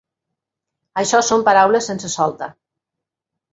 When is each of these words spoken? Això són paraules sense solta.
Això 1.01 1.19
són 1.27 1.45
paraules 1.51 1.91
sense 1.93 2.11
solta. 2.17 2.51